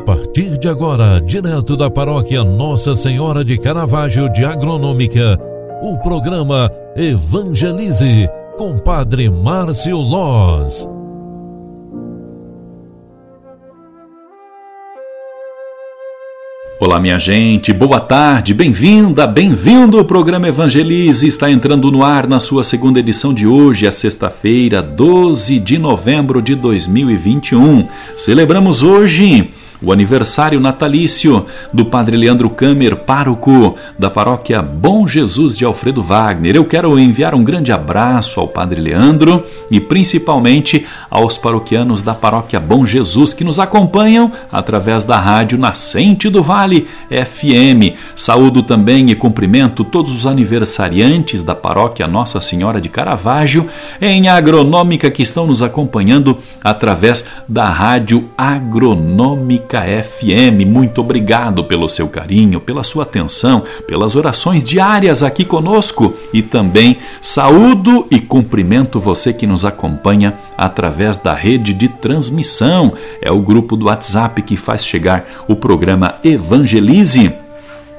[0.00, 5.38] partir de agora, direto da paróquia Nossa Senhora de Caravaggio de Agronômica,
[5.82, 10.88] o programa Evangelize com Padre Márcio Loz.
[16.80, 20.00] Olá, minha gente, boa tarde, bem-vinda, bem-vindo.
[20.00, 24.80] O programa Evangelize está entrando no ar na sua segunda edição de hoje, é sexta-feira,
[24.82, 27.86] 12 de novembro de 2021.
[28.16, 29.50] Celebramos hoje
[29.82, 36.54] o aniversário natalício do Padre Leandro Kamer, pároco da paróquia Bom Jesus de Alfredo Wagner.
[36.54, 42.60] Eu quero enviar um grande abraço ao Padre Leandro e principalmente aos paroquianos da paróquia
[42.60, 47.96] Bom Jesus que nos acompanham através da rádio Nascente do Vale FM.
[48.14, 53.68] Saúdo também e cumprimento todos os aniversariantes da paróquia Nossa Senhora de Caravaggio
[54.00, 60.64] em Agronômica que estão nos acompanhando através da rádio Agronômica FM.
[60.66, 66.96] Muito obrigado pelo seu carinho, pela sua atenção, pelas orações diárias aqui conosco e também
[67.20, 72.94] saúdo e cumprimento você que nos acompanha através da rede de transmissão.
[73.20, 77.32] É o grupo do WhatsApp que faz chegar o programa Evangelize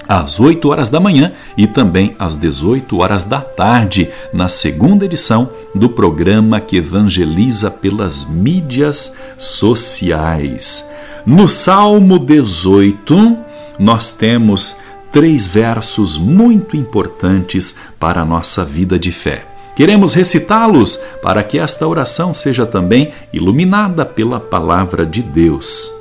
[0.08, 5.49] às 8 horas da manhã e também às 18 horas da tarde, na segunda edição
[5.73, 10.91] do programa que evangeliza pelas mídias sociais.
[11.25, 13.38] No Salmo 18,
[13.77, 14.77] nós temos
[15.11, 19.45] três versos muito importantes para a nossa vida de fé.
[19.75, 25.92] Queremos recitá-los para que esta oração seja também iluminada pela palavra de Deus.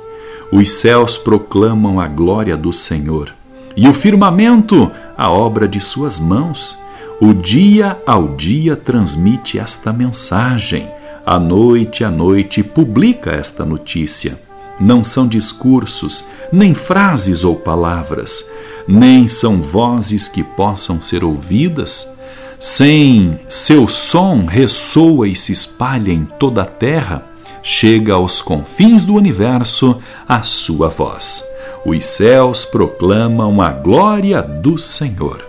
[0.51, 3.31] Os céus proclamam a glória do Senhor,
[3.77, 6.79] e o firmamento a obra de suas mãos.
[7.21, 10.89] O dia ao dia transmite esta mensagem,
[11.23, 14.35] a noite à noite publica esta notícia
[14.81, 18.49] não são discursos, nem frases ou palavras,
[18.87, 22.11] nem são vozes que possam ser ouvidas.
[22.59, 27.25] Sem seu som ressoa e se espalha em toda a terra,
[27.63, 31.43] chega aos confins do universo a sua voz.
[31.85, 35.43] Os céus proclamam a glória do Senhor.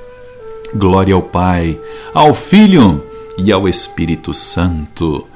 [0.74, 1.78] Glória ao Pai,
[2.14, 3.04] ao Filho
[3.36, 5.26] e ao Espírito Santo.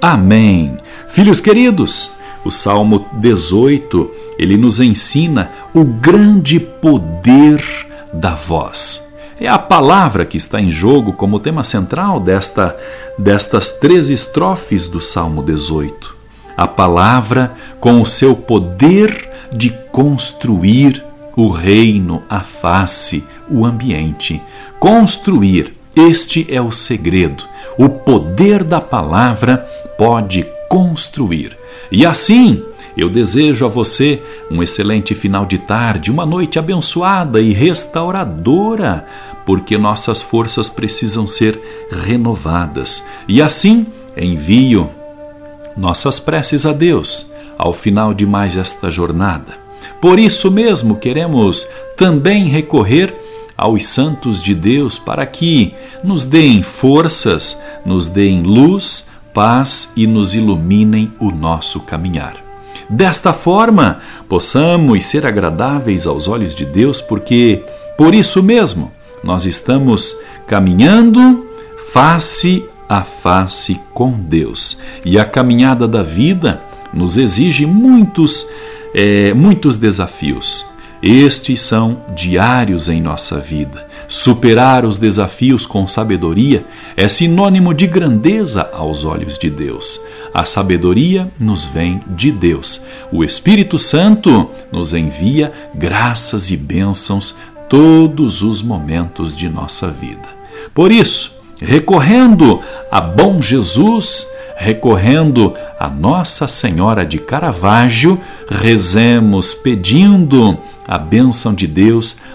[0.00, 0.76] Amém.
[1.08, 2.12] Filhos queridos,
[2.44, 7.64] o Salmo 18, ele nos ensina o grande poder
[8.12, 9.04] da voz.
[9.40, 12.76] É a palavra que está em jogo como tema central desta,
[13.18, 16.14] destas três estrofes do Salmo 18.
[16.56, 21.02] A palavra com o seu poder de construir
[21.36, 24.40] o reino, a face, o ambiente.
[24.78, 27.44] Construir, este é o segredo.
[27.76, 29.58] O poder da palavra
[29.98, 31.56] pode construir.
[31.90, 32.62] E assim,
[32.96, 39.06] eu desejo a você um excelente final de tarde, uma noite abençoada e restauradora,
[39.44, 43.02] porque nossas forças precisam ser renovadas.
[43.28, 43.86] E assim,
[44.16, 44.90] envio
[45.76, 49.58] nossas preces a Deus ao final de mais esta jornada.
[50.00, 51.66] Por isso mesmo, queremos
[51.96, 53.14] também recorrer
[53.56, 60.32] aos santos de Deus para que nos deem forças, nos deem luz paz e nos
[60.32, 62.36] iluminem o nosso caminhar.
[62.88, 67.62] Desta forma, possamos ser agradáveis aos olhos de Deus, porque,
[67.98, 71.46] por isso mesmo, nós estamos caminhando
[71.92, 74.78] face a face com Deus.
[75.04, 76.60] E a caminhada da vida
[76.92, 78.46] nos exige muitos,
[78.94, 80.66] é, muitos desafios.
[81.02, 83.86] Estes são diários em nossa vida.
[84.08, 86.64] Superar os desafios com sabedoria
[86.96, 90.00] é sinônimo de grandeza aos olhos de Deus.
[90.32, 92.84] A sabedoria nos vem de Deus.
[93.12, 97.36] O Espírito Santo nos envia graças e bênçãos
[97.68, 100.28] todos os momentos de nossa vida.
[100.74, 102.60] Por isso, recorrendo
[102.90, 112.16] a bom Jesus, recorrendo a Nossa Senhora de Caravaggio, rezemos pedindo a bênção de Deus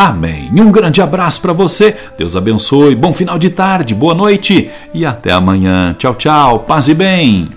[0.00, 0.50] Amém.
[0.58, 1.94] Um grande abraço para você.
[2.16, 2.94] Deus abençoe.
[2.94, 5.94] Bom final de tarde, boa noite e até amanhã.
[5.98, 6.60] Tchau, tchau.
[6.60, 7.50] Paz e bem.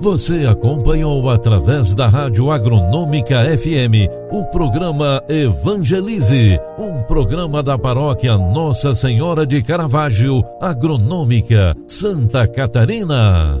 [0.00, 8.94] Você acompanhou através da Rádio Agronômica FM o programa Evangelize, um programa da paróquia Nossa
[8.94, 13.60] Senhora de Caravaggio, Agronômica, Santa Catarina.